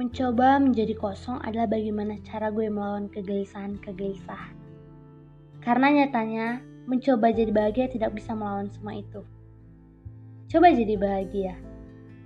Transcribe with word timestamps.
Mencoba 0.00 0.56
menjadi 0.56 0.96
kosong 0.96 1.44
adalah 1.44 1.68
bagaimana 1.68 2.16
cara 2.24 2.48
gue 2.48 2.72
melawan 2.72 3.12
kegelisahan-kegelisahan. 3.12 4.56
Karena 5.60 5.92
nyatanya, 5.92 6.64
mencoba 6.88 7.28
jadi 7.28 7.52
bahagia 7.52 7.92
tidak 7.92 8.16
bisa 8.16 8.32
melawan 8.32 8.72
semua 8.72 8.96
itu. 8.96 9.20
Coba 10.48 10.72
jadi 10.72 10.96
bahagia. 10.96 11.52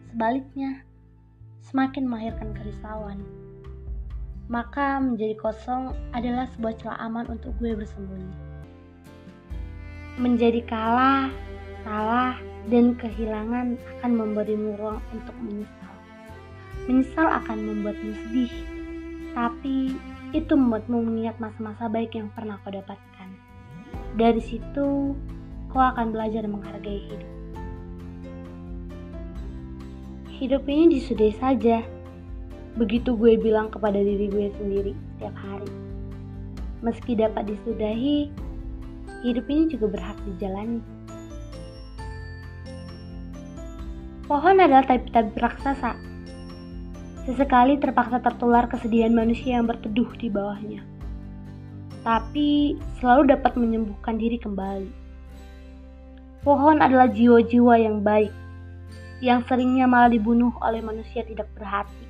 Sebaliknya, 0.06 0.86
semakin 1.66 2.06
melahirkan 2.06 2.54
kerisauan. 2.54 3.18
Maka 4.46 5.02
menjadi 5.02 5.34
kosong 5.34 5.98
adalah 6.14 6.46
sebuah 6.54 6.78
celah 6.78 7.02
aman 7.10 7.26
untuk 7.26 7.58
gue 7.58 7.74
bersembunyi. 7.74 8.38
Menjadi 10.22 10.62
kalah, 10.70 11.26
salah, 11.82 12.38
dan 12.70 12.94
kehilangan 12.94 13.74
akan 13.98 14.12
memberimu 14.14 14.78
ruang 14.78 15.02
untuk 15.10 15.34
menyesal. 15.42 15.93
Menyesal 16.84 17.32
akan 17.40 17.58
membuatmu 17.64 18.12
sedih, 18.12 18.52
tapi 19.32 19.96
itu 20.36 20.52
membuatmu 20.52 21.00
mengingat 21.00 21.40
masa-masa 21.40 21.88
baik 21.88 22.12
yang 22.12 22.28
pernah 22.36 22.60
kau 22.60 22.68
dapatkan. 22.68 23.28
Dari 24.20 24.42
situ, 24.44 25.16
kau 25.72 25.80
akan 25.80 26.12
belajar 26.12 26.44
menghargai 26.44 27.00
hidup. 27.08 27.32
Hidup 30.28 30.62
ini 30.68 31.00
disudahi 31.00 31.34
saja. 31.40 31.80
Begitu 32.76 33.16
gue 33.16 33.40
bilang 33.40 33.72
kepada 33.72 33.96
diri 33.96 34.28
gue 34.28 34.52
sendiri 34.60 34.92
setiap 35.16 35.32
hari. 35.40 35.72
Meski 36.84 37.16
dapat 37.16 37.48
disudahi, 37.48 38.28
hidup 39.24 39.46
ini 39.48 39.72
juga 39.72 39.88
berhak 39.88 40.18
dijalani. 40.28 40.84
Pohon 44.28 44.60
adalah 44.60 44.84
tabi-tabi 44.84 45.32
raksasa 45.40 46.13
Sesekali 47.24 47.80
terpaksa 47.80 48.20
tertular 48.20 48.68
kesedihan 48.68 49.08
manusia 49.16 49.56
yang 49.56 49.64
berteduh 49.64 50.12
di 50.20 50.28
bawahnya. 50.28 50.84
Tapi 52.04 52.76
selalu 53.00 53.32
dapat 53.32 53.56
menyembuhkan 53.56 54.20
diri 54.20 54.36
kembali. 54.36 54.92
Pohon 56.44 56.84
adalah 56.84 57.08
jiwa-jiwa 57.08 57.80
yang 57.80 58.04
baik, 58.04 58.28
yang 59.24 59.40
seringnya 59.48 59.88
malah 59.88 60.12
dibunuh 60.12 60.52
oleh 60.60 60.84
manusia 60.84 61.24
tidak 61.24 61.48
berhati. 61.56 62.04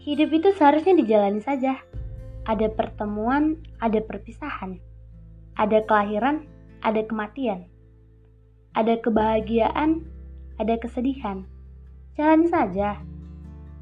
Hidup 0.00 0.32
itu 0.32 0.48
seharusnya 0.56 0.96
dijalani 0.96 1.44
saja. 1.44 1.76
Ada 2.48 2.72
pertemuan, 2.72 3.60
ada 3.84 4.00
perpisahan. 4.00 4.80
Ada 5.60 5.84
kelahiran, 5.84 6.48
ada 6.80 7.04
kematian. 7.04 7.68
Ada 8.72 8.96
kebahagiaan, 9.04 10.08
ada 10.56 10.74
kesedihan. 10.80 11.44
Jalani 12.18 12.48
saja. 12.48 13.00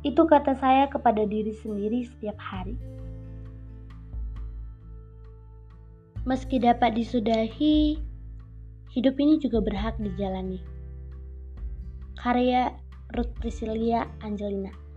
Itu 0.00 0.24
kata 0.24 0.56
saya 0.56 0.88
kepada 0.88 1.26
diri 1.28 1.52
sendiri 1.52 2.06
setiap 2.08 2.36
hari. 2.40 2.78
Meski 6.28 6.60
dapat 6.60 6.94
disudahi, 6.94 7.96
hidup 8.92 9.14
ini 9.18 9.40
juga 9.40 9.64
berhak 9.64 9.96
dijalani. 9.98 10.60
Karya 12.20 12.76
Ruth 13.16 13.32
Priscilia 13.40 14.04
Angelina 14.20 14.89